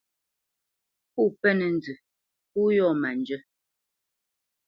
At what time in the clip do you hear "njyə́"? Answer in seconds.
3.19-3.41